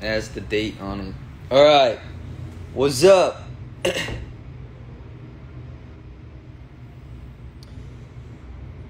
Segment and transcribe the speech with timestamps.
[0.00, 1.14] as the date on it.
[1.50, 1.98] All right,
[2.74, 3.42] what's up?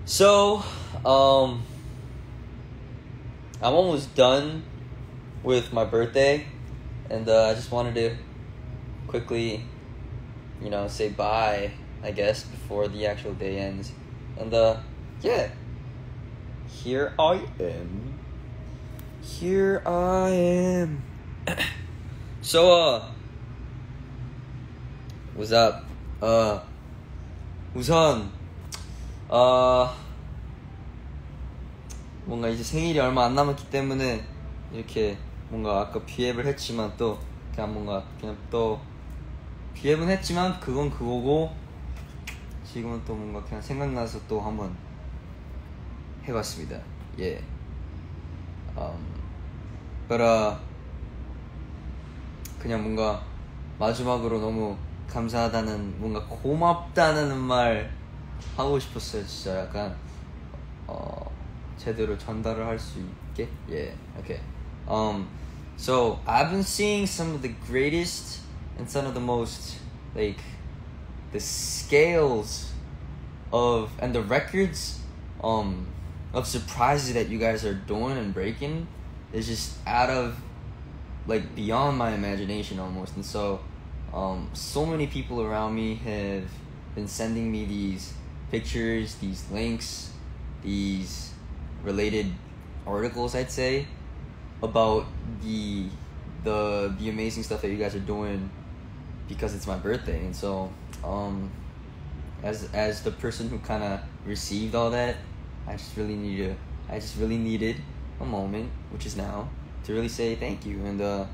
[0.05, 0.65] so,
[1.05, 1.63] um,
[3.63, 4.65] I'm almost done
[5.43, 6.47] with my birthday,
[7.09, 8.17] and uh, I just wanted to
[9.07, 9.63] quickly,
[10.61, 11.71] you know, say bye.
[12.03, 13.91] I guess before the actual day ends,
[14.39, 14.77] and uh,
[15.23, 15.49] yeah,
[16.69, 18.16] here I am.
[19.27, 21.03] Here I am.
[22.41, 23.03] so uh
[25.35, 25.85] what's up?
[26.21, 26.63] 어
[27.75, 28.31] 우선
[29.29, 29.93] 어
[32.25, 34.25] 뭔가 이제 생일이 얼마 안 남았기 때문에
[34.73, 37.19] 이렇게 뭔가 아까 비앱을 했지만 또
[37.53, 38.81] 그냥 뭔가 그냥 또
[39.75, 41.51] 비앱은 했지만 그건 그거고
[42.65, 44.75] 지금은 또 뭔가 그냥 생각나서 또 한번
[46.27, 46.81] 해봤습니다.
[47.19, 47.56] 예.
[50.09, 50.57] Um, uh,
[52.59, 53.23] 그냥 뭔가
[53.79, 54.77] 마지막으로 너무
[55.09, 57.91] 감사하다는 뭔가 고맙다는 말
[58.57, 59.25] 하고 싶었어요.
[59.27, 59.97] 진짜 약간
[60.87, 61.31] 어,
[61.77, 63.49] 제대로 전달을 할 수 있게.
[63.69, 63.95] Yeah.
[64.19, 64.41] Okay.
[64.89, 65.29] Um.
[65.77, 68.41] So I've been seeing some of the greatest
[68.79, 69.79] and some of the most
[70.15, 70.41] like
[71.33, 72.73] the scales
[73.53, 75.01] of and the records
[75.45, 75.87] um
[76.33, 78.87] of surprises that you guys are doing and breaking
[79.33, 80.37] is just out of
[81.27, 83.17] like beyond my imagination almost.
[83.17, 83.61] And so
[84.13, 86.45] um, so many people around me have
[86.95, 88.15] been sending me these
[88.51, 90.13] pictures these links
[90.63, 91.33] these
[91.83, 92.27] related
[92.87, 93.85] articles i'd say
[94.63, 95.05] about
[95.43, 95.87] the
[96.45, 98.49] the the amazing stuff that you guys are doing
[99.29, 100.25] because it's my birthday.
[100.25, 100.73] And so
[101.05, 101.51] um
[102.43, 105.17] as as the person who kind of received all that
[105.67, 106.57] i just really needed
[106.89, 107.77] i just really needed
[108.21, 109.49] a moment which is now
[109.85, 111.25] to really say thank you and uh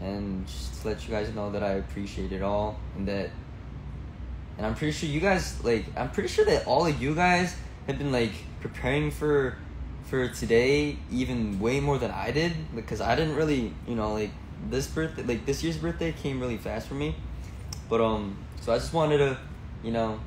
[0.00, 3.30] and just let you guys know that i appreciate it all and that
[4.56, 7.56] and i'm pretty sure you guys like i'm pretty sure that all of you guys
[7.86, 9.56] have been like preparing for
[10.04, 14.30] for today even way more than i did because i didn't really you know like
[14.70, 17.14] this birthday like this year's birthday came really fast for me.
[17.88, 19.38] But um so i just wanted to
[19.82, 20.20] you know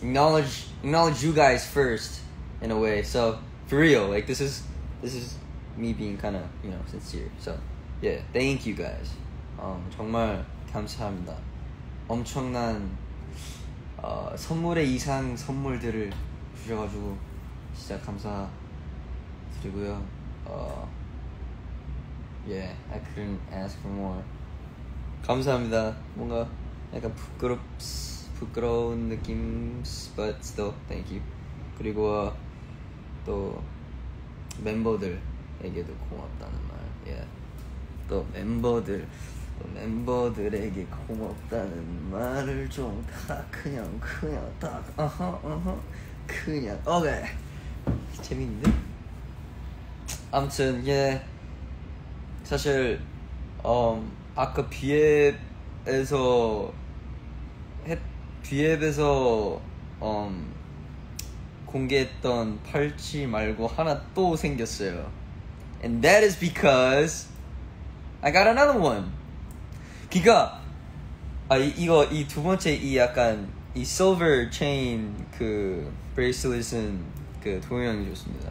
[0.00, 2.20] acknowledge acknowledge you guys first
[2.60, 3.02] in a way.
[3.02, 4.62] So for real like this is
[5.02, 5.36] this is
[5.76, 7.54] me being kind of you know sincere so
[8.00, 9.12] yeah thank you guys
[9.60, 10.42] um 정말
[10.72, 11.36] 감사합니다
[12.08, 12.96] 엄청난
[13.98, 16.10] 어, 선물의 이상 선물들을
[16.62, 17.18] 주셔가지고
[17.76, 18.48] 진짜 감사드리고요
[20.46, 20.88] 어,
[22.48, 24.22] yeah I couldn't ask for more
[25.26, 26.48] 감사합니다 뭔가
[26.94, 27.60] 약간 부끄럽
[28.38, 29.82] 부끄러운 느낌
[30.16, 31.22] but still thank you
[31.76, 32.47] 그리고 어,
[33.28, 33.62] 또
[34.64, 36.78] 멤버들에게도 고맙다는 말.
[37.06, 37.28] yeah.
[38.08, 39.06] 또 멤버들
[39.60, 45.78] 또 멤버들에게 고맙다는 말을 좀 다 그냥 그냥 딱 어허 어허
[46.26, 46.80] 그냥.
[46.86, 47.22] 오케이.
[48.22, 48.72] 재밌는데?
[50.32, 51.22] 아무튼 예.
[52.44, 52.98] 사실
[53.62, 54.02] 어
[54.34, 56.72] 아까 비앱에서
[57.86, 57.98] 했
[58.42, 59.60] 비앱에서
[60.00, 60.57] 음
[61.68, 65.10] 공개했던 팔찌 말고 하나 또 생겼어요.
[65.82, 67.28] And that is because
[68.20, 69.10] I got another one.
[70.10, 70.60] 그니까
[71.48, 77.00] 아 이, 이거 이 두 번째 이 약간 이 silver chain 그 bracelet은
[77.42, 78.50] 그 도영 형이 줬습니다.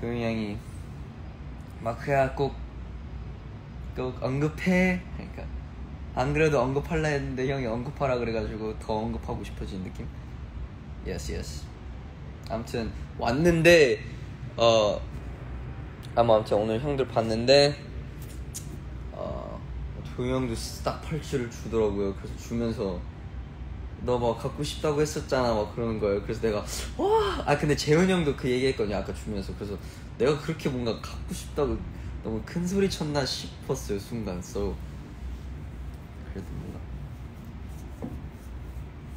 [0.00, 0.58] 도영 형이
[1.80, 2.54] 마크야 꼭,
[3.96, 5.00] 꼭 언급해.
[5.16, 5.44] 그러니까
[6.14, 10.06] 안 그래도 언급할라 했는데 형이 언급하라 그래가지고 더 언급하고 싶어진 느낌.
[11.06, 11.64] Yes, yes.
[12.48, 14.02] 아무튼 왔는데
[14.56, 15.00] 어
[16.14, 17.76] 아마 아무튼 오늘 형들 봤는데
[19.12, 19.60] 어
[20.16, 20.54] 도영도
[20.84, 22.14] 딱 팔찌를 주더라고요.
[22.14, 23.00] 그래서 주면서
[24.04, 26.22] 너 막 갖고 싶다고 했었잖아 막 그러는 거예요.
[26.22, 26.64] 그래서 내가
[26.96, 28.96] 와아 근데 재훈 형도 그 얘기했거든요.
[28.96, 29.76] 아까 주면서 그래서
[30.16, 31.76] 내가 그렇게 뭔가 갖고 싶다고
[32.22, 34.38] 너무 큰 소리 쳤나 싶었어요 순간.
[34.38, 34.74] So
[36.32, 36.78] 그래도 뭔가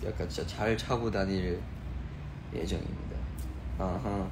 [0.03, 1.59] 약간 진짜 잘 차고 다닐
[2.53, 3.10] 예정입니다.
[3.81, 4.29] 아하.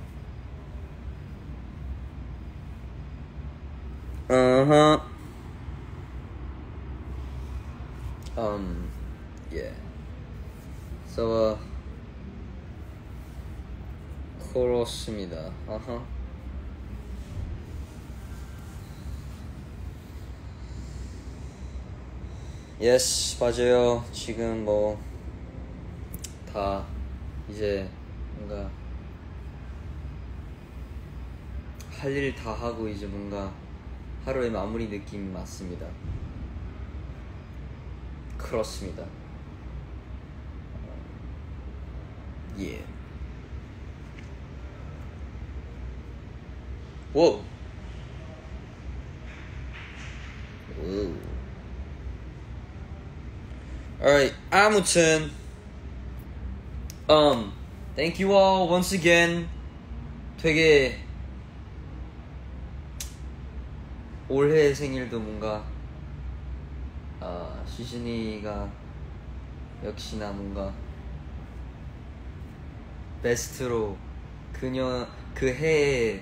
[4.29, 5.01] 아하.
[8.37, 8.87] Um,
[9.51, 9.73] yeah.
[11.07, 11.57] So, uh,
[14.53, 15.51] 그렇습니다.
[15.67, 15.99] 아하.
[22.79, 24.05] Yes, 맞아요.
[24.13, 24.97] 지금 뭐,
[26.53, 26.85] 다,
[27.49, 27.89] 이제,
[28.37, 28.69] 뭔가,
[31.99, 33.51] 할 일 다 하고 이제 뭔가
[34.25, 35.85] 하루의 마무리 느낌이 맞습니다.
[38.37, 39.05] 그렇습니다.
[42.59, 42.83] 예.
[47.13, 47.41] 오.
[50.81, 51.13] 오.
[54.01, 55.29] Alright, 아무튼
[57.09, 57.51] um
[57.95, 59.49] thank you all once again.
[60.37, 60.97] 되게
[64.29, 65.65] 올해 생일도 뭔가
[67.19, 68.69] 아 시즌이가
[69.83, 70.71] 역시나 뭔가
[73.23, 73.97] 베스트로
[74.53, 76.21] 그녀 그 해에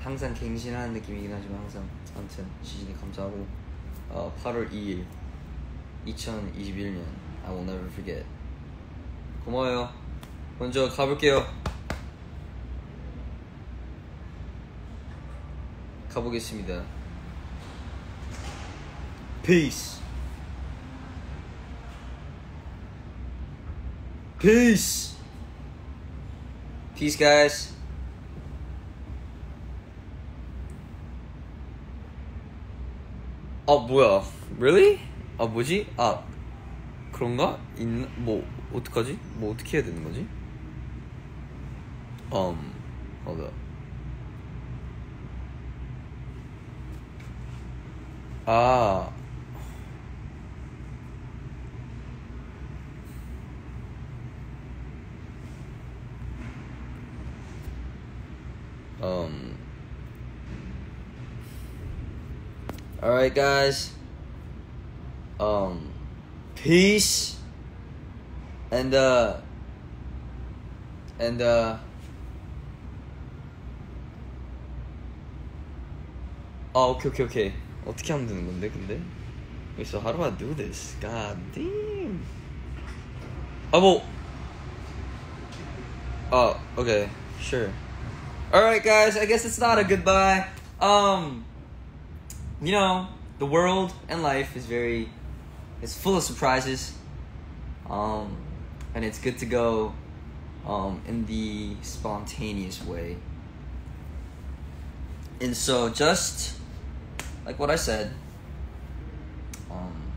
[0.00, 1.86] 항상 갱신하는 느낌이긴 하지만 항상
[2.16, 3.46] 아무튼 시즌이 감사하고
[4.08, 5.04] 어, 8월 2일
[6.06, 7.04] 2021년
[7.44, 8.24] I will never forget.
[9.44, 9.90] 고마워요.
[10.58, 11.44] 먼저 가볼게요.
[16.08, 17.01] 가보겠습니다
[19.42, 20.00] Peace
[24.38, 25.16] Peace
[26.94, 27.74] Peace guys
[33.66, 34.22] 아 뭐야
[34.58, 35.00] really?
[35.38, 35.86] 아 뭐지?
[35.96, 36.22] 아
[37.10, 37.58] 그런가?
[37.78, 38.06] 있나?
[38.16, 39.18] 뭐 어떡하지?
[39.36, 40.26] 뭐 어떻게 해야 되는 거지?
[42.32, 42.72] um
[43.24, 43.52] hold up
[48.46, 49.10] 아
[59.01, 59.55] um
[63.01, 63.91] all right guys
[65.39, 65.91] um
[66.55, 67.37] peace
[68.71, 69.37] and uh
[71.19, 71.77] and uh
[76.73, 77.53] 아 오케이 오케이 오케이
[77.85, 79.01] 어떻게 하면 되는 건데 근데
[79.77, 80.95] Wait, so how do I do this?
[80.99, 82.19] God damn
[83.71, 84.17] 아뭐
[86.29, 87.07] Oh, okay,
[87.39, 87.71] sure.
[88.52, 90.46] Alright, guys, I guess it's not a goodbye.
[90.78, 91.46] Um,
[92.60, 93.08] you know,
[93.38, 95.08] the world and life is very,
[95.80, 96.92] it's full of surprises.
[97.88, 98.36] Um,
[98.94, 99.94] and it's good to go,
[100.66, 103.16] um, in the spontaneous way.
[105.40, 106.58] And so, just
[107.46, 108.12] like what I said,
[109.70, 110.12] um,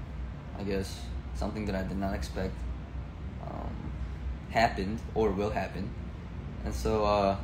[0.60, 1.00] I guess
[1.36, 2.54] something that I did not expect,
[3.44, 3.92] um,
[4.50, 5.90] happened or will happen.
[6.66, 7.38] And so, uh,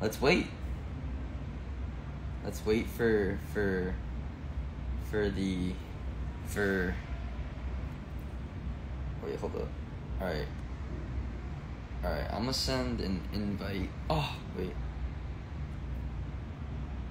[0.00, 0.46] let's wait.
[2.44, 3.94] Let's wait for for
[5.10, 5.72] for the
[6.46, 6.94] for
[9.24, 9.68] wait hold up.
[10.20, 10.46] Alright.
[12.04, 13.90] Alright, I'm gonna send an invite.
[14.08, 14.74] Oh wait.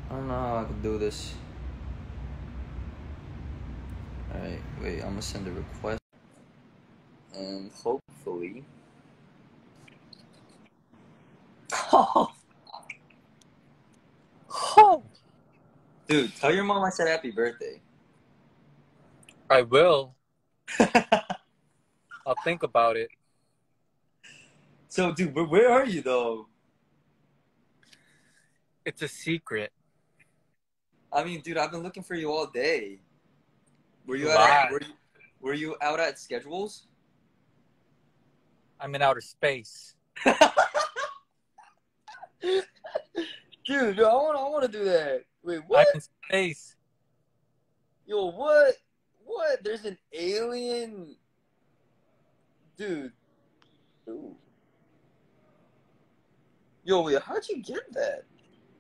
[0.10, 1.34] I don't know how I could do this.
[4.34, 6.02] Alright, wait, I'm gonna send a request.
[7.36, 8.64] And hopefully.
[11.94, 12.37] Oh.
[16.08, 17.82] Dude, tell your mom I said happy birthday.
[19.50, 20.16] I will.
[20.80, 23.10] I'll think about it.
[24.88, 26.48] So, dude, where, where are you though?
[28.86, 29.72] It's a secret.
[31.12, 33.00] I mean, dude, I've been looking for you all day.
[34.06, 34.94] Were you at were you,
[35.42, 36.88] were you out at schedules?
[38.80, 39.96] I'm in outer space.
[43.68, 45.26] Dude, yo, I want I want to do that.
[45.44, 45.88] Wait, I'm what?
[45.94, 46.76] in space.
[48.06, 48.76] Yo, what?
[49.26, 49.62] What?
[49.62, 51.18] There's an alien.
[52.78, 53.12] Dude.
[54.08, 54.38] Ooh.
[56.86, 58.24] Yo, wait, how'd you get that?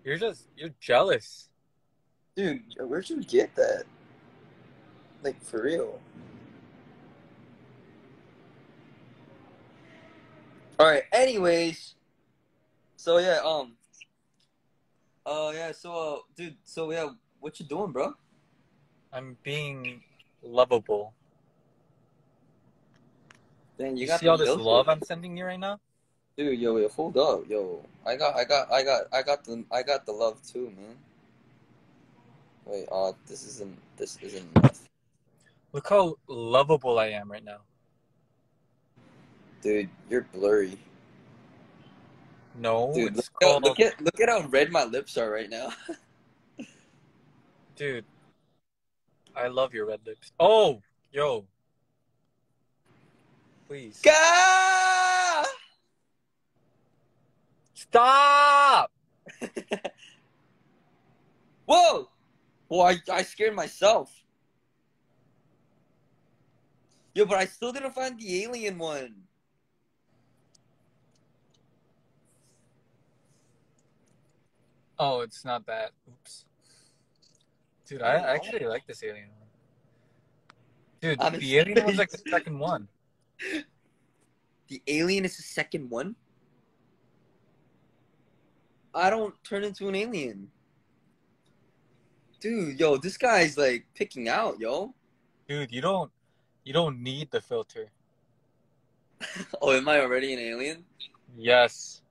[0.05, 1.49] You're just you're jealous.
[2.37, 3.83] Dude, where'd you get that?
[5.21, 5.99] Like, for real.
[10.79, 11.95] Alright, anyways.
[12.95, 13.76] So, yeah, um.
[15.27, 17.09] Uh, yeah, so, uh, dude, so, yeah,
[17.41, 18.13] what you doing, bro?
[19.11, 20.01] I'm being
[20.41, 21.13] lovable.
[23.77, 25.81] Then you You, got see all this love I'm sending you right now?
[26.37, 27.83] Dude, yo, yo, hold up, yo.
[28.05, 30.95] I got, I got, I got, I got the, I got the love too, man.
[32.65, 34.79] Wait, uh, this isn't, this isn't enough,
[35.73, 37.57] Look how lovable I am right now.
[39.61, 39.89] dude.
[40.09, 40.77] You're blurry,
[42.57, 43.15] No, dude.
[43.15, 45.69] Look, called look at, look at how red my lips are right now.
[47.75, 48.05] dude.
[49.35, 50.31] I love your red lips.
[50.39, 51.45] Oh, yo.
[53.67, 54.01] Please.
[54.01, 55.43] Gah!
[57.75, 58.91] Stop!
[61.67, 62.09] Whoa!
[62.69, 64.11] Well, I, I scared myself.
[67.13, 69.26] Yo, but I still didn't find the alien one.
[74.99, 75.91] Oh, it's not that.
[76.07, 76.45] Oops.
[77.87, 79.47] Dude, I I actually like this alien one.
[81.01, 82.87] Dude, I'm the alien was like the second one.
[84.67, 86.15] The alien is the second one?
[88.93, 90.49] I don't turn into an alien.
[92.39, 94.93] Dude, yo, this guy's like picking out, yo.
[95.47, 96.11] Dude, you don't
[96.63, 97.87] you don't need the filter.
[99.61, 100.85] Oh, am I already an alien?
[101.35, 102.01] Yes.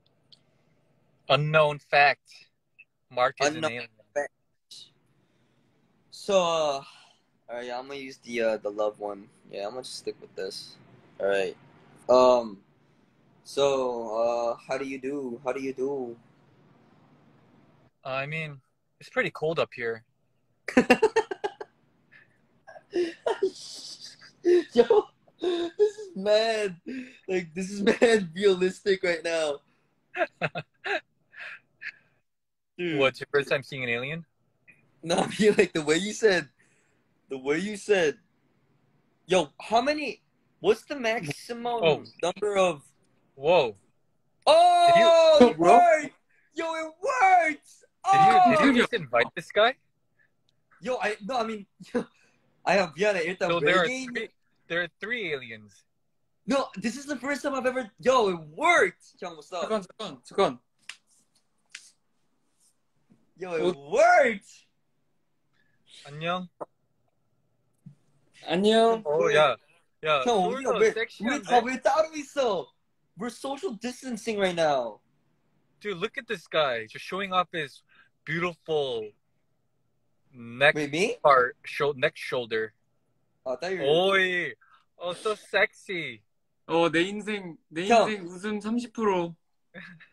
[1.28, 2.45] Unknown fact.
[3.10, 3.88] Mark is Unknown an alien.
[6.10, 6.82] So, uh,
[7.48, 9.28] alright, yeah, I'm gonna use the uh, the love one.
[9.50, 10.76] Yeah, I'm gonna just stick with this.
[11.20, 11.56] Alright.
[12.08, 12.58] Um,
[13.44, 15.40] so, uh, how do you do?
[15.44, 16.16] How do you do?
[18.04, 18.60] I mean,
[18.98, 20.02] it's pretty cold up here.
[24.72, 25.04] Yo,
[25.40, 26.76] this is mad.
[27.28, 29.60] Like, this is mad realistic right now.
[32.77, 32.99] Dude.
[32.99, 34.25] What's your first time seeing an alien?
[35.03, 36.47] No, I mean, like the way you said,
[37.29, 38.17] the way you said,
[39.25, 40.21] yo, how many?
[40.59, 42.03] What's the maximum Oh.
[42.21, 42.83] number of?
[43.35, 43.75] Whoa.
[44.45, 44.87] Oh,
[45.39, 46.15] Did you- it worked!
[46.53, 47.69] Yo, it worked!
[48.11, 48.55] Did you Oh!
[48.57, 49.75] did you just invite this guy?
[50.81, 51.65] Yo, I no, I mean,
[52.65, 53.25] I have 미안해.
[53.25, 54.07] 일단 So there are 외계인.
[54.13, 54.29] three
[54.67, 55.83] there are three aliens.
[56.47, 57.89] No, this is the first time I've ever.
[57.99, 59.17] Yo, it worked.
[59.21, 59.69] 형, what's up?
[59.69, 60.59] 잠깐 잠깐 잠깐
[63.37, 64.65] Yo, it worked.
[66.05, 66.47] 안녕.
[68.45, 69.55] 안녕 어, 야.
[70.03, 71.43] 야, 형, 우리가 솔더 왜 우리 섹시한데?
[71.49, 72.71] 다왜 따로 있어?
[73.17, 74.99] We're social distancing right now.
[75.79, 76.87] Dude, look at this guy.
[76.87, 77.83] Just showing off his
[78.25, 79.11] beautiful
[80.33, 81.17] neck Wait, me?
[81.23, 82.73] part, sho- neck shoulder.
[83.45, 83.85] Oh, I thought you were.
[83.85, 84.53] Oi.
[84.97, 86.21] Oh, so sexy.
[86.67, 88.09] 어 내 인생 내 형.
[88.09, 89.35] 인생 웃음 30%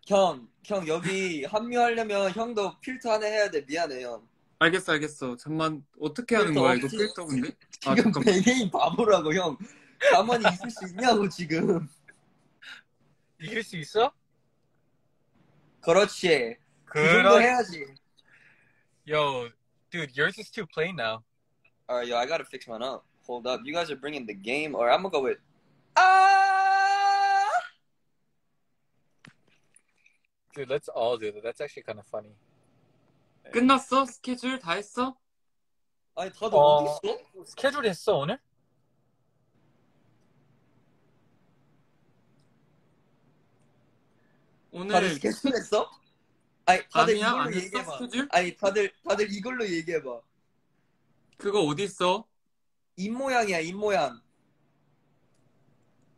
[0.08, 3.62] 형, 형 여기 합류하려면 형도 필터 하나 해야 돼.
[3.65, 4.27] 미안해 형.
[4.60, 6.98] 알겠어 알겠어 잠만 어떻게 하는 거야 이거 없지?
[6.98, 7.50] 필터 근데
[7.86, 9.58] 아 지금 잠깐 외계인 바보라고 형.
[10.12, 11.88] 가만히 있을 수 있냐고 지금.
[13.41, 14.12] 이길 수 있어?
[15.82, 16.58] 그렇지.
[16.86, 17.41] 그 정도 그럼.
[17.41, 17.86] 해야지.
[19.05, 19.50] Yo,
[19.91, 21.24] dude, yours is too plain now.
[21.89, 23.03] Alright, yo, I gotta fix mine up.
[23.27, 23.62] Hold up.
[23.65, 25.39] You guys are bringing the game, or I'm gonna go with.
[25.98, 26.32] Ah!
[30.53, 31.43] Dude, let's all do that.
[31.43, 32.36] That's actually kind of funny.
[33.51, 35.15] 끝났어 스케줄 다 했어
[36.15, 36.60] 아니 다들 어.
[36.60, 37.45] 어 디 있어?
[37.45, 38.39] 스케줄 했어, 오늘?
[44.72, 45.89] 오늘 다들 스케줄 했어?
[46.65, 47.98] 아니 다들 안 이걸로 했어 얘기해봐.
[47.98, 50.22] 스케줄 아니 다들 다들 이걸로 얘기해봐.
[51.38, 52.25] 그거 어디 있어
[52.95, 54.22] 입 모양이야 입 모양.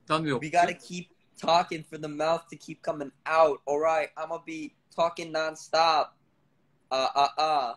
[0.07, 3.60] 난 왜 We 없지 gotta keep talking for the mouth to keep coming out.
[3.66, 6.16] Alright, I'm gonna be talking non-stop.
[6.90, 7.74] Uh, uh, uh.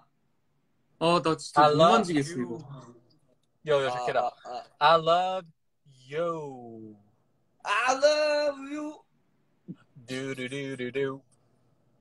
[1.00, 2.44] 어나 진짜 I 못 love 만지겠어 you.
[2.46, 2.84] 이거
[3.66, 4.34] Yo, yo, Uh, check it out.
[4.46, 4.64] uh, uh.
[4.82, 5.46] I love
[6.08, 6.96] you.
[7.64, 9.00] I love you.
[10.06, 11.22] Do do do do do.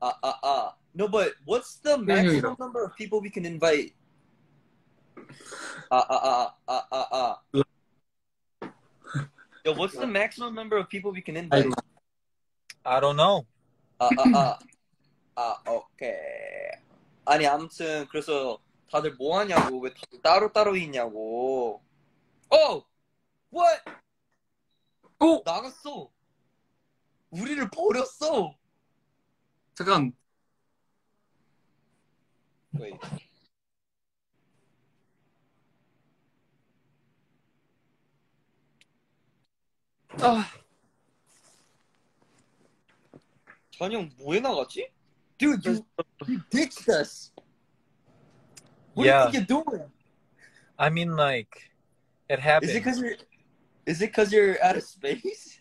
[0.03, 0.71] Uh, uh, uh.
[0.95, 2.65] No, but what's the Yeah, yeah, maximum yeah.
[2.65, 3.95] number of people we can invite?
[5.91, 7.35] Uh, uh, uh, uh, uh, uh.
[9.68, 11.68] Yo, what's the maximum number of people we can invite?
[12.86, 13.46] I don't know.
[14.00, 14.60] 아, 아, 아.
[15.36, 16.14] 아, 오케이.
[17.26, 18.60] 아니, 아무튼, 그래서
[18.90, 21.84] 다들 뭐 하냐고, 왜 다들 따로따로 있냐고.
[22.50, 22.82] 어!
[23.52, 23.84] What?
[25.20, 26.10] 오 나갔어.
[27.32, 28.56] 우리를 버렸어.
[29.76, 30.14] 잠깐
[32.74, 32.98] Wait.
[40.21, 40.47] 아
[43.71, 44.89] 전형 뭐에 나갔지?
[45.39, 45.85] Dude, you,
[46.29, 47.33] you ditched us.
[48.95, 49.27] What Yeah.
[49.31, 49.91] do you think you're doing?
[50.79, 51.71] I mean, like,
[52.29, 52.71] it Is happened.
[52.71, 53.17] it because you're,
[53.87, 55.59] is it because you're out of space?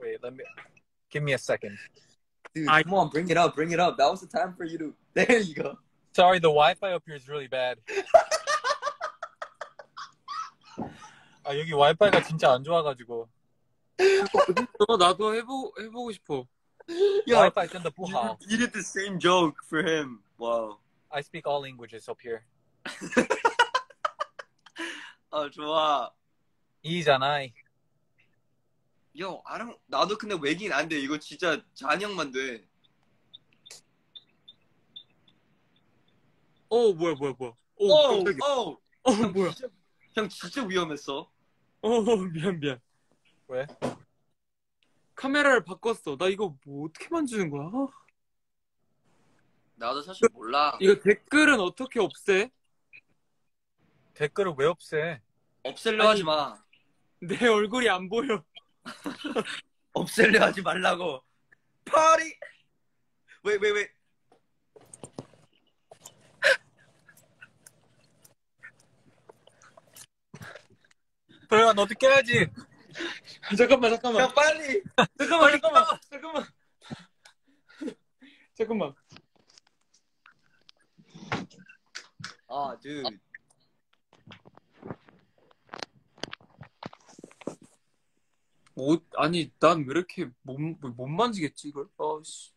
[0.00, 0.42] Wait, let me.
[1.10, 1.78] Give me a second.
[2.54, 3.96] Dude, I- come on, bring it up, bring it up.
[3.98, 4.94] That was the time for you to.
[5.14, 5.78] There you go.
[6.16, 7.78] Sorry, the Wi-Fi up here is really bad.
[11.47, 13.29] 아 여기 와이파이가 진짜 안 좋아가지고
[14.85, 16.45] 너 나도 해보 해보고 싶어.
[17.25, 18.35] Yeah, 와이파이 진짜 부하.
[18.41, 20.21] You did the same joke for him.
[20.37, 20.79] Wow.
[21.09, 22.43] I speak all languages up here.
[25.31, 26.11] 아 좋아.
[26.83, 27.47] 이잖아.
[29.15, 29.79] Yo, I don't.
[29.85, 30.99] 나도 근데 외긴 안 돼.
[30.99, 32.67] 이거 진짜 잔영만 돼.
[36.67, 37.53] 어 뭐야 뭐야 뭐야.
[37.77, 39.53] 오, 오, 오, 오, 오 뭐야.
[40.13, 41.31] 형 진짜 위험했어.
[41.87, 42.79] 어 미안 미안.
[43.47, 43.65] 왜?
[45.15, 46.17] 카메라를 바꿨어.
[46.17, 47.65] 나 이거 뭐 어떻게 만지는 거야?
[47.67, 47.87] 아,
[49.75, 50.77] 나도 사실 몰라.
[50.81, 52.51] 이거 댓글은 어떻게 없애?
[54.15, 55.21] 댓글을 왜 없애?
[55.63, 56.61] 없앨려 하지 마.
[57.21, 58.43] 내 얼굴이 안 보여.
[59.93, 61.23] 없앨려 하지 말라고.
[61.85, 62.37] 파리.
[63.43, 63.96] 왜, 왜, 왜?
[71.49, 72.47] 도영아 너도 껴야지.
[73.57, 74.23] 잠깐만 잠깐만.
[74.23, 74.83] 형 빨리.
[75.17, 76.45] 잠깐만 잠깐만 잠깐만.
[78.55, 78.93] 잠깐만.
[82.49, 83.19] 아, dude.
[88.73, 91.87] 뭐 아니 난 왜 이렇게 못, 못 만지겠지 이걸?
[91.97, 92.51] 아씨.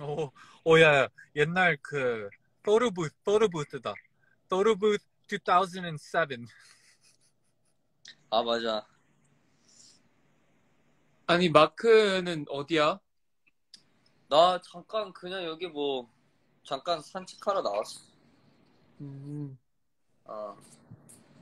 [0.00, 0.30] 오,
[0.64, 2.28] 오야 옛날 그
[2.62, 3.94] 토르부스 토르부스다.
[4.48, 6.46] 토르부스 2007.
[8.30, 8.86] 아, 맞아.
[11.26, 12.98] 아니 마크는 어디야?
[14.30, 16.10] 나 잠깐 그냥 여기 뭐
[16.64, 18.00] 잠깐 산책하러 나왔어.
[19.00, 19.58] 음.
[20.24, 20.56] 어.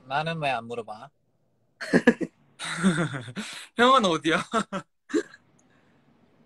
[0.05, 1.09] 나는 왜 안 물어봐?
[3.77, 4.43] 형은 어디야?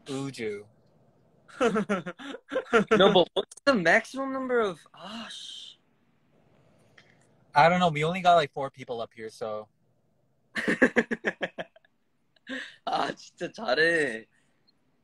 [0.09, 0.65] 우주.
[2.97, 4.79] No, but what's the maximum number of?
[4.95, 5.60] Ah, sh.
[7.54, 7.88] I don't know.
[7.88, 9.68] We only got like four people up here, so
[12.86, 14.26] 아, 진짜 잘해.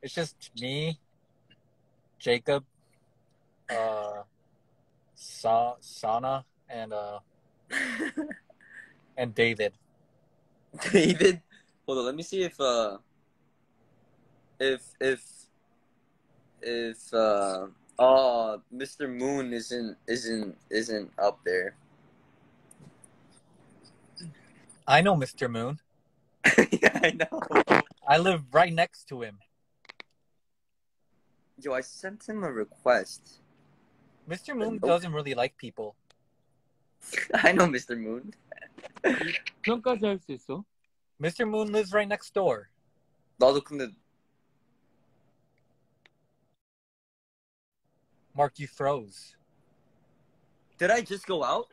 [0.02, 0.98] it's just me,
[2.18, 2.64] Jacob,
[3.70, 4.22] uh,
[5.14, 7.20] Sa Sana, and uh,
[9.16, 9.72] and David.
[10.92, 11.40] David,
[11.86, 12.06] hold on.
[12.06, 12.98] Let me see if uh,
[14.58, 15.22] if if
[16.60, 17.66] if uh,
[17.98, 19.08] oh, Mr.
[19.08, 21.76] Moon isn't isn't isn't up there.
[24.86, 25.48] I know Mr.
[25.50, 25.78] Moon.
[26.70, 27.40] yeah, I know.
[28.06, 29.38] I live right next to him.
[31.60, 33.40] Yo, I sent him a request.
[34.28, 34.56] Mr.
[34.56, 34.88] Moon Nope.
[34.90, 35.94] doesn't really like people.
[37.34, 37.98] I know Mr.
[37.98, 38.32] Moon.
[39.64, 40.64] 형까지 할 수 있어?
[41.20, 41.46] Mr.
[41.48, 42.68] Moon lives right next door.
[43.38, 43.88] 나도 근데
[48.34, 49.36] Mark, you froze.
[50.78, 51.68] did I just go out?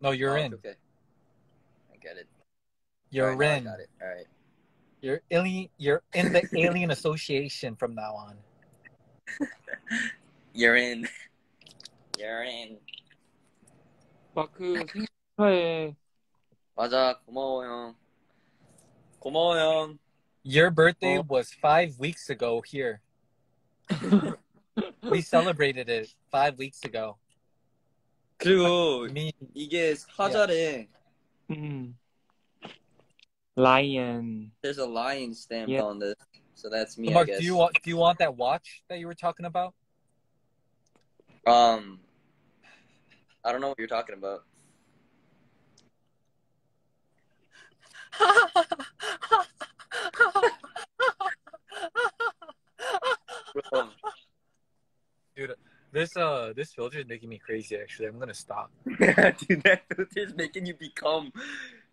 [0.00, 0.54] No, you're Oh, in.
[0.54, 0.76] Okay.
[1.92, 2.26] I get it.
[3.10, 3.64] You're Alright, now I in.
[3.64, 3.88] got it.
[4.02, 4.26] All right.
[5.02, 5.68] You're alien.
[5.78, 8.36] You're in the Alien Association from now on.
[10.52, 11.08] You're in.
[12.18, 12.78] You're in.
[14.36, 15.96] 마크 생일 축하해.
[16.76, 17.18] 맞아.
[17.26, 17.94] 고마워 형.
[19.20, 19.98] 고마워 형.
[20.44, 21.26] Your birthday Oh.
[21.28, 23.00] was five weeks ago here.
[25.10, 27.18] we celebrated it five weeks ago.
[28.38, 30.88] 그리고 Me, 이게 사자래.
[31.50, 31.96] 음.
[33.55, 34.51] Lion.
[34.61, 35.81] There's a lion stamp yeah.
[35.81, 36.15] on this,
[36.55, 37.07] so that's me.
[37.07, 39.73] So Mark, do you want do you want that watch that you were talking about?
[41.47, 41.99] Um,
[43.43, 44.43] I don't know what you're talking about.
[55.35, 55.53] Dude,
[55.91, 57.77] this uh, this filter is making me crazy.
[57.77, 58.71] Actually, I'm gonna stop.
[58.85, 58.99] Dude,
[59.63, 61.31] that filter is making you become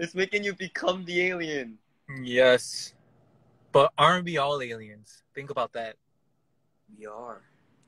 [0.03, 1.79] it's making you become the alien.
[2.21, 2.93] Yes,
[3.71, 5.23] but aren't we all aliens?
[5.33, 5.95] Think about that.
[6.99, 7.41] We are,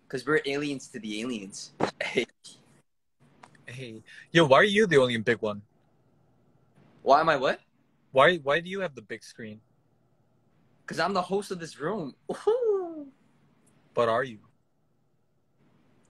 [0.06, 1.72] because we're aliens to the aliens.
[2.00, 2.24] Hey,
[3.66, 5.60] Hey, yo, why are you the only big one?
[7.02, 7.58] why am I what?
[8.12, 9.60] Why why do you have the big screen?
[10.86, 12.14] Because I'm the host of this room.
[12.30, 13.08] Ooh.
[13.92, 14.38] But are you?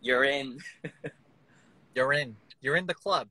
[0.03, 0.59] You're in.
[1.95, 2.37] You're in.
[2.61, 3.29] You're in the club.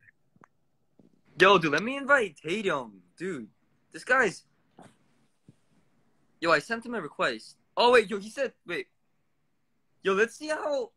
[1.41, 3.01] Yo, dude, let me invite Tatum.
[3.17, 3.49] Dude,
[3.93, 4.45] this guy's.
[6.41, 7.57] Yo, I sent him a request.
[7.77, 8.87] Oh, wait, yo, he said, wait.
[10.03, 10.91] Yo, let's see how.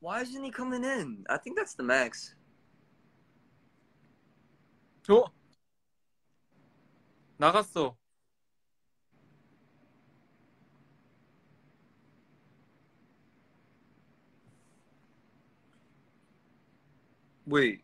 [0.00, 1.24] Why isn't he coming in?
[1.30, 2.34] I think that's the max.
[5.08, 5.30] 어?
[7.38, 7.96] 나갔어.
[17.51, 17.83] Wait.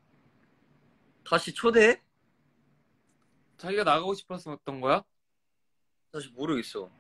[1.28, 2.02] 다시 초대해?
[3.58, 5.04] 자기가 나가고 싶었었던 거야?
[6.12, 6.92] 다시 모르겠어.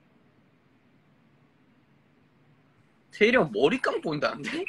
[3.11, 4.65] 테일이 형 머리 감고 온다는데?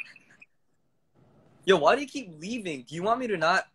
[1.67, 2.85] Yo, why do you keep leaving?
[2.85, 3.65] Do you want me to not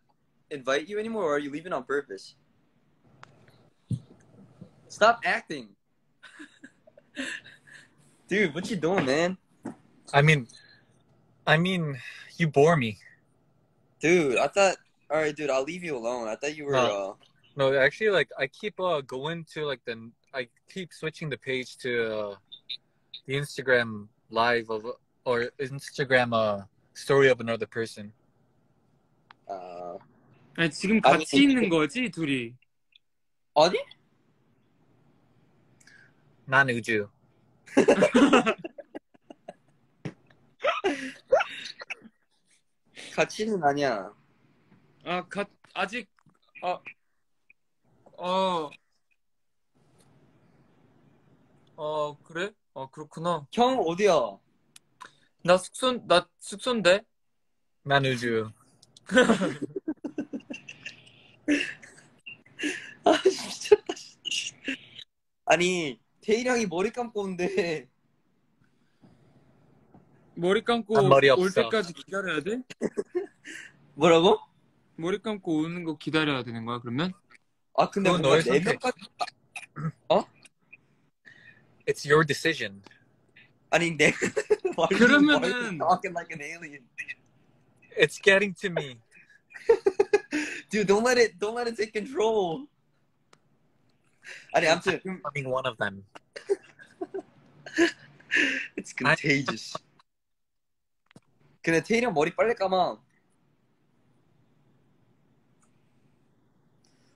[0.51, 2.37] invite you anymore, or are you leaving on purpose?
[4.89, 5.69] Stop acting,
[8.29, 8.55] dude.
[8.55, 9.37] What you doing, man?
[10.13, 10.47] I mean,
[11.47, 11.99] I mean,
[12.39, 12.99] you bore me.
[14.02, 14.78] Dude, I thought.
[15.10, 15.50] All right, dude.
[15.50, 16.28] I'll leave you alone.
[16.28, 16.74] I thought you were.
[16.74, 17.16] No.
[17.18, 17.26] Uh,
[17.58, 19.98] No, actually, like I keep uh going to like the
[20.32, 22.36] I keep switching the page to uh,
[23.26, 24.86] the Instagram live of
[25.26, 28.14] or Instagram uh story of another person.
[29.50, 29.98] uh,
[30.56, 32.54] 아니 지금 아니, 같이 있는 거지 둘이.
[33.56, 33.82] 어디?
[36.46, 37.10] 난 우주.
[43.13, 44.13] 같이는 아니야.
[45.05, 45.45] 아, 가,
[45.75, 46.09] 아직
[46.63, 46.81] 아,
[48.17, 48.71] 어,
[51.77, 52.53] 어 그래?
[52.75, 53.47] 어 그렇구나.
[53.53, 54.39] 형 어디야?
[55.45, 57.03] 나 숙소 나 숙소인데.
[57.83, 58.51] 난 우주.
[63.05, 63.95] 아 미쳤다.
[65.47, 67.89] 아니 태일 형이 머리 감고 온대.
[70.43, 71.63] 머리 감고 난 머리 올 없어.
[71.63, 72.61] 때까지 기다려야 돼?
[73.95, 74.41] 뭐라고?
[74.97, 77.13] 머리 감고 오는 거 기다려야 되는 거야 그러면?
[77.79, 78.81] 아 근데 그건 뭔가 너의 네 선택.
[78.83, 80.27] 명까지
[81.87, 82.83] It's your decision.
[83.71, 84.13] 아니 내
[84.77, 86.85] Why are you- 그러면은- why are you talking like an alien.
[87.97, 88.99] It's getting to me.
[90.71, 92.67] Dude, don't let it don't let it take control.
[94.55, 96.05] 아니 아무튼 Becoming one of them.
[98.77, 99.75] it's contagious.
[101.63, 102.99] 근데 태일 형 머리 빨리 감아.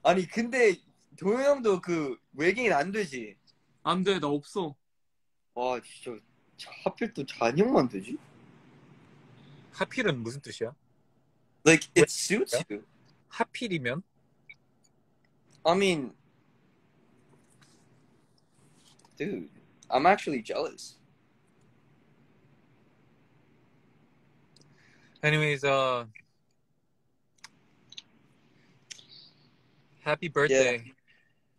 [0.05, 0.77] 아니 근데
[1.17, 3.37] 도영 형도 그 외계인 안 되지.
[3.83, 4.77] 안 돼, 나 없어.
[5.55, 6.21] 와 진짜
[6.57, 8.17] 자- 하필 또 잔형만 되지?
[9.73, 10.75] 하필은 무슨 뜻이야?
[11.65, 12.85] Like it suits you.
[13.29, 14.03] 하필이면?
[15.65, 16.15] I mean,
[19.17, 19.51] dude,
[19.89, 20.99] I'm actually jealous.
[25.26, 26.06] Anyways, uh,
[30.02, 30.84] happy birthday,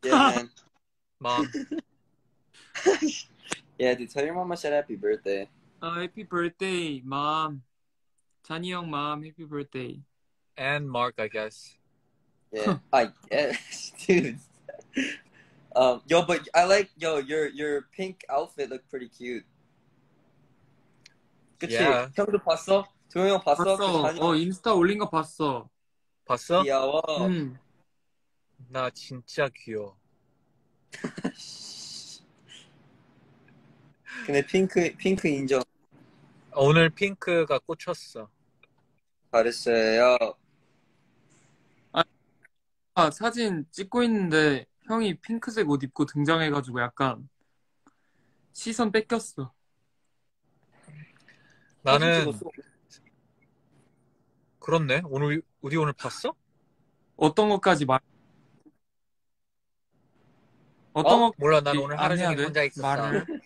[0.02, 0.50] Yeah, man.
[1.20, 1.52] mom.
[3.78, 5.48] yeah, dude, tell your mom I said happy birthday.
[5.80, 7.62] 아, 해피 birthday, 맘.
[8.44, 10.00] 잔이 형 맘, 해피 birthday.
[10.56, 11.76] and Mark, I guess.
[12.52, 14.38] Yeah, I guess, dude.
[15.74, 19.44] Um, yo, but I like yo your your pink outfit looked pretty cute.
[21.58, 21.80] 그치?
[21.80, 22.10] Yeah.
[22.14, 22.84] 형도 봤어?
[23.13, 23.63] 도영 형 봤어?
[23.63, 24.01] 그 봤어.
[24.03, 25.69] 잔이 어, 인스타 올린 거 봤어.
[26.25, 26.63] 봤어?
[26.63, 27.01] 귀여워.
[27.19, 27.57] 응.
[28.69, 29.97] 나 진짜 귀여워.
[34.25, 35.61] 근데 핑크 핑크 인정.
[36.53, 38.29] 오늘 핑크가 꽂혔어.
[39.31, 40.17] 잘했어요.
[42.99, 47.29] 아, 사진 찍고 있는데 형이 핑크색 옷 입고 등장해가지고 약간
[48.53, 49.53] 시선 뺏겼어.
[51.83, 52.33] 나는.
[54.67, 55.01] 그렇네.
[55.05, 56.35] 오늘 우리 오늘 봤어?
[57.15, 58.01] 어떤 것까지 말,
[60.91, 61.29] 어떤 어?
[61.29, 61.61] 것 몰라.
[61.61, 62.43] 난 오늘 안 하루 종일 돼?
[62.43, 62.81] 혼자 있었어.
[62.81, 63.25] 말을.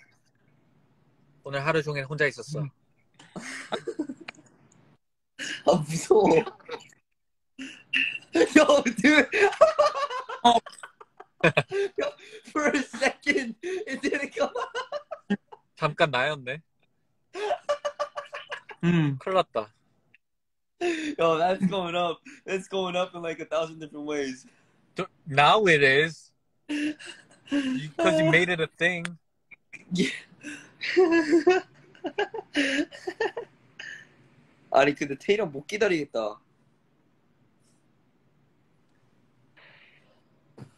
[1.43, 2.61] 오늘 하루 종일 혼자 있었어.
[2.61, 2.69] 음.
[5.67, 6.27] 아 무서워.
[8.33, 9.29] Yo, dude.
[10.43, 10.57] 어.
[12.01, 12.11] Yo,
[12.47, 14.51] for a second, it didn't come.
[15.75, 16.63] 잠깐 나였네.
[18.85, 19.19] 음.
[19.19, 19.71] 큰일 났다.
[21.18, 22.18] Yo, that's going up.
[22.44, 24.46] That's going up in like a thousand different ways.
[25.26, 26.32] Now it is.
[26.68, 29.04] Because you made it a thing.
[34.70, 36.40] 아니 근데 테이랑 못 기다리겠다.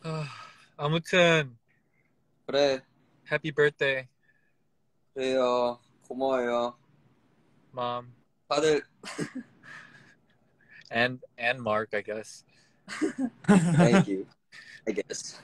[0.02, 0.24] 아,
[0.76, 1.58] 아무튼
[2.46, 2.82] 그래,
[3.26, 4.08] happy birthday,
[5.14, 5.80] 그래요.
[6.06, 6.76] 고마워요.
[7.74, 8.12] mom
[8.48, 8.82] 다들
[10.93, 12.45] and and Mark, I guess.
[13.75, 14.27] thank you.
[14.87, 15.41] I guess.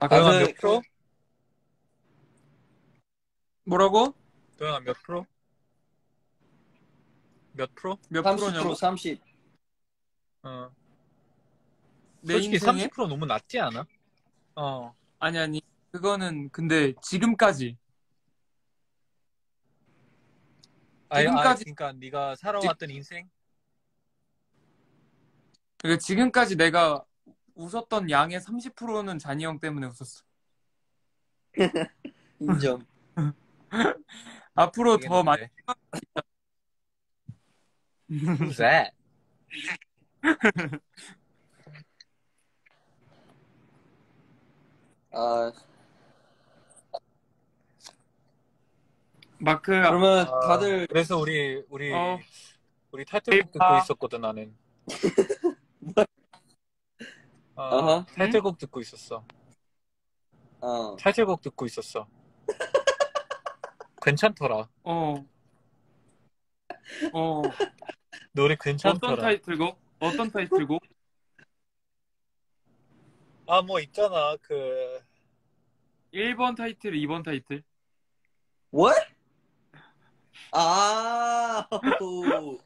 [0.00, 0.82] 아까 도영아 그- 몇 프로?
[3.64, 4.14] 뭐라고?
[4.58, 5.26] 도영아 몇 프로?
[7.54, 7.98] 몇 프로?
[8.08, 8.74] 몇 30% 프로냐고?
[8.74, 9.20] 30.
[10.42, 10.70] 어.
[12.22, 12.88] 내 솔직히 인생에?
[12.88, 13.86] 30% 너무 낮지 않아?
[14.56, 14.94] 어.
[15.18, 15.62] 아니 아니
[15.92, 17.76] 그거는 근데 지금까지
[21.12, 23.28] 아니, 아니, 지금까지- 그러니까 네가 살아왔던 인생?
[25.78, 27.04] 그러니까 지금까지 내가
[27.54, 30.22] 웃었던 양의 30%는 잔이 형 때문에 웃었어.
[32.40, 32.86] 인정.
[34.54, 35.46] 앞으로 더 많이
[38.10, 38.92] Who's that?
[45.10, 45.52] 아
[49.42, 52.18] 마크 그러면 아, 다들 그래서 우리 우리 어.
[52.92, 53.78] 우리 타이틀곡 듣고 아.
[53.78, 54.56] 있었거든 나는.
[57.56, 58.06] 어, 어허.
[58.14, 59.24] 타이틀곡 듣고 있었어.
[60.60, 62.06] 어 타이틀곡 듣고 있었어.
[64.00, 64.68] 괜찮더라.
[64.84, 65.14] 어.
[67.12, 67.42] 어.
[68.32, 69.16] 노래 어떤 괜찮더라.
[69.16, 69.76] 타이틀곡?
[69.98, 70.82] 어떤 타이틀곡?
[73.48, 75.00] 아 뭐 있잖아 그
[76.12, 77.62] 1번 타이틀, 2번 타이틀.
[78.72, 79.11] What?
[80.52, 81.66] 아,
[82.00, 82.58] 오.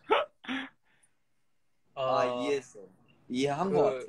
[1.94, 2.81] 어, 아 이해했어.
[3.29, 4.07] 이해한 그- 것 같아.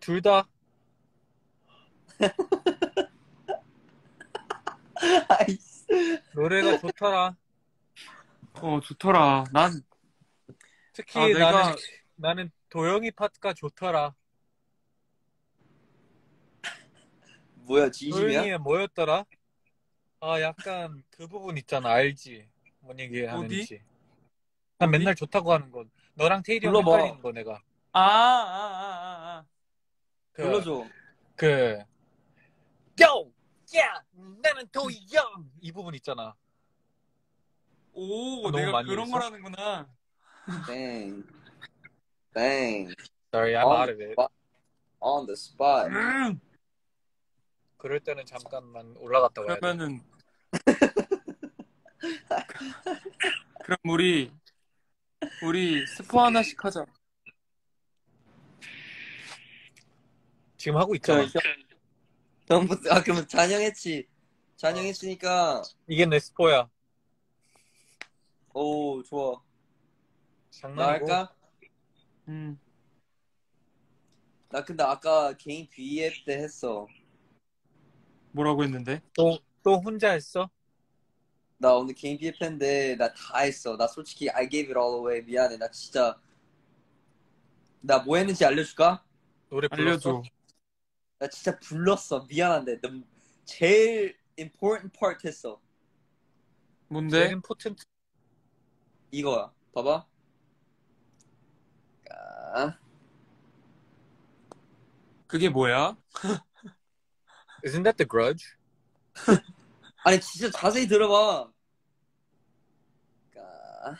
[0.00, 0.48] 둘 다.
[5.28, 5.86] 아이씨.
[6.34, 7.36] 노래가 좋더라.
[8.60, 9.44] 어, 좋더라.
[9.52, 9.72] 난,
[10.92, 11.76] 특히 아, 내가- 나는
[12.16, 14.14] 나는 도영이 파트가 좋더라.
[17.64, 18.42] 뭐야 진심이야?
[18.42, 19.24] 도영이 뭐였더라?
[20.24, 22.48] 아 약간 그 부분 있잖아 알지?
[22.78, 23.82] 뭔 얘기 하는지.
[24.78, 24.88] 난?
[24.88, 26.92] 맨날 좋다고 하는 건 너랑 테일이 형 불러봐.
[26.96, 27.60] 헷갈리는 거 내가.
[27.90, 29.46] 아, 아, 아, 아,
[30.32, 30.86] 그, 불러줘.
[31.34, 31.78] 그
[33.00, 33.32] Yo!
[33.76, 34.00] 야!
[34.40, 35.50] 나는 도영!
[35.60, 36.36] 이 부분 있잖아.
[37.92, 39.18] 오, 너무 내가 많이 그런 했어?
[39.18, 39.88] 거라는구나.
[40.68, 41.24] 땡.
[42.32, 42.88] 땡.
[43.34, 44.12] Sorry, I'm On out the of it.
[44.12, 44.32] spot.
[45.00, 45.88] On the spot.
[45.90, 46.40] 음,
[47.76, 49.60] 그럴 때는 잠깐만 올라갔다 와야 돼.
[49.60, 50.00] 그러면은,
[53.64, 54.30] 그럼 우리,
[55.42, 56.84] 우리 스포 하나씩 하자.
[60.56, 61.26] 지금 하고 있잖아.
[61.26, 61.40] 저
[62.48, 64.06] 형부터 아 그러면 잔영했지.
[64.56, 66.68] 잔영했으니까 이게 내 스포야.
[68.54, 69.34] 오 좋아.
[69.34, 69.40] 나
[70.50, 71.10] 장난이고.
[71.10, 71.34] 할까?
[72.28, 72.60] 음,
[74.50, 76.86] 나 근데 아까 개인 B앱 때 했어.
[78.32, 79.00] 뭐라고 했는데?
[79.14, 80.50] 또, 또 혼자 했어?
[81.58, 83.76] 나 오늘 개인 B앱 했는데 나 다 했어.
[83.76, 85.22] 나 솔직히 I gave it all away.
[85.22, 85.56] 미안해.
[85.58, 86.18] 나 진짜
[87.80, 89.04] 나 뭐 했는지 알려줄까?
[89.50, 90.18] 노래 불렀어?
[90.18, 90.22] 알려줘.
[91.18, 92.26] 나 진짜 불렀어.
[92.28, 92.90] 미안한데 너
[93.44, 95.60] 제일 important part 했어.
[96.88, 97.16] 뭔데?
[97.18, 97.84] 제일 임포텐트
[99.12, 99.52] 이거야.
[99.74, 100.06] 봐봐.
[102.54, 102.76] 아,
[105.26, 105.96] 그게 뭐야?
[107.64, 108.44] Isn't that the grudge?
[110.04, 111.50] 아니 진짜 자세히 들어봐.
[113.36, 113.96] 아,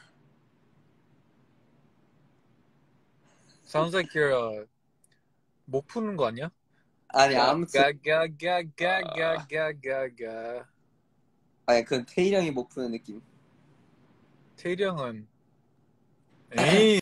[3.66, 4.66] Sounds like you're uh,
[5.64, 6.50] 목 푸는 거 아니야?
[7.08, 10.66] 아니 아무튼 가가가가가가가가
[11.66, 13.22] 아니 그건 태일 형이 못 푸는 느낌.
[14.56, 15.26] 테일이 형은
[16.58, 17.00] 에이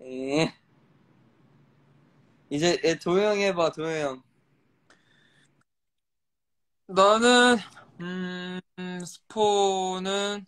[0.00, 0.52] 에.
[2.50, 4.22] 이제 얘 도영 해봐 도영 형.
[6.92, 7.56] 나는
[8.00, 8.60] 음
[9.04, 10.44] 스포는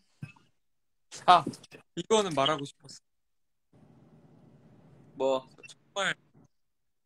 [1.26, 1.44] 아
[1.94, 3.00] 이거는 말하고 싶었어.
[5.14, 5.48] 뭐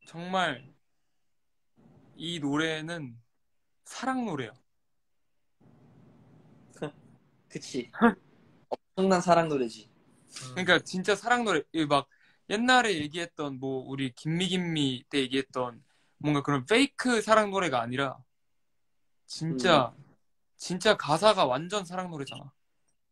[0.06, 0.72] 정말
[2.16, 3.20] 이 노래는
[3.84, 4.52] 사랑 노래야.
[7.50, 7.90] 그치.
[8.96, 9.90] 엄청난 사랑 노래지.
[10.54, 11.62] 그러니까 진짜 사랑 노래.
[11.72, 12.08] 이막
[12.48, 15.84] 옛날에 얘기했던 뭐 우리 김미 김미 때 얘기했던
[16.16, 18.16] 뭔가 그런 페이크 사랑 노래가 아니라
[19.26, 19.92] 진짜
[20.56, 22.52] 진짜 가사가 완전 사랑 노래잖아.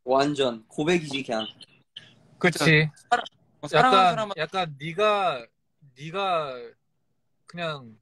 [0.05, 1.47] 완전 고백이지 그냥.
[2.39, 2.89] 그치
[3.61, 5.47] 어, 사랑하는 약간 사람 약간 네가
[5.97, 6.55] 네가
[7.47, 7.97] 그냥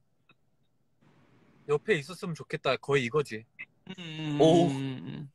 [1.67, 3.45] 옆에 있었으면 좋겠다 거의 이거지
[3.97, 4.67] 음, 오.
[4.67, 4.71] 음,
[5.05, 5.31] 음.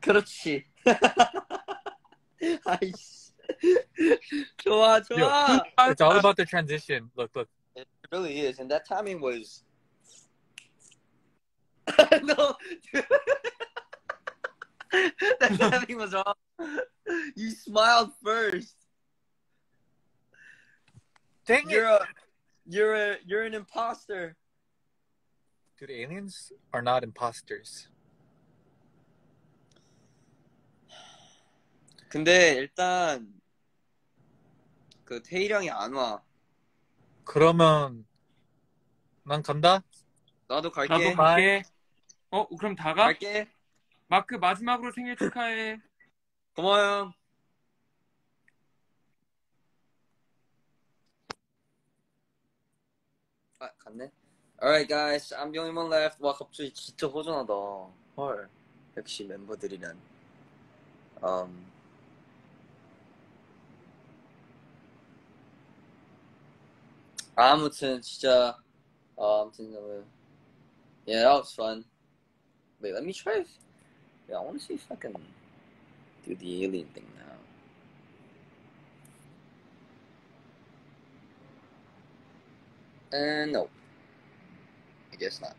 [0.00, 0.64] 그렇지.
[2.64, 3.32] 아이씨.
[4.58, 5.62] 좋아 좋아.
[5.76, 7.48] It's all about the transition look look
[8.11, 9.63] really is, and that timing was.
[12.23, 12.55] no.
[15.39, 16.37] that timing was off.
[17.35, 18.75] You smiled first.
[21.45, 22.07] Dang You're a,
[22.65, 24.37] you're a, you're an imposter.
[25.77, 27.89] Dude aliens are not imposters
[32.13, 33.41] 근데 일단
[35.03, 36.21] 그 태일 형이 안 와.
[37.28, 38.06] 그러면
[39.22, 39.82] 난 간다
[40.48, 40.94] 나도 갈게.
[40.94, 41.62] 나도 갈게.
[42.30, 43.04] 어 그럼 다 가?
[43.04, 43.46] 갈게.
[44.06, 45.78] 마크 마지막으로 생일 축하해.
[46.54, 47.12] 고마워 형.
[53.58, 54.10] 아 갔네.
[54.62, 56.16] Alright guys, I'm the only one left.
[56.24, 57.52] 와 갑자기 진짜 허전하다.
[58.16, 58.48] 헐.
[58.96, 60.00] 역시 멤버들이란.
[61.22, 61.66] Um,
[67.37, 68.57] 아무튼 진짜
[69.15, 70.03] 어, 아무튼 너무
[71.07, 71.83] yeah that was fun.
[72.81, 73.39] Wait, let me try.
[73.39, 73.47] If,
[74.27, 75.13] yeah, I want to see if I can
[76.25, 77.37] do the alien thing now.
[83.17, 83.69] And no,
[85.11, 85.55] I guess not.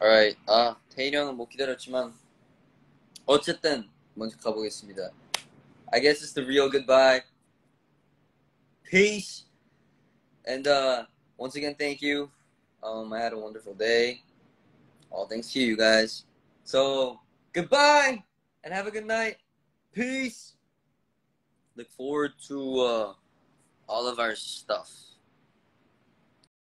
[0.00, 2.12] Alright, 아 태일이 형은 못 기다렸지만
[3.26, 5.10] 어쨌든 먼저 가보겠습니다.
[5.92, 7.22] I guess it's the real goodbye.
[8.87, 9.43] Peace.
[10.45, 11.03] And uh,
[11.37, 12.31] once again, thank you.
[12.81, 14.21] Um, I had a wonderful day.
[15.11, 16.23] All thanks to you guys.
[16.63, 17.19] So
[17.51, 18.23] goodbye
[18.63, 19.37] and have a good night.
[19.93, 20.53] Peace.
[21.75, 23.13] Look forward to uh,
[23.89, 24.89] all of our stuff.